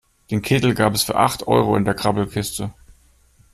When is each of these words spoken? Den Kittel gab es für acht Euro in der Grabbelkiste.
Den 0.31 0.41
Kittel 0.41 0.73
gab 0.73 0.95
es 0.95 1.03
für 1.03 1.13
acht 1.15 1.45
Euro 1.47 1.75
in 1.77 1.85
der 1.85 1.93
Grabbelkiste. 1.93 2.73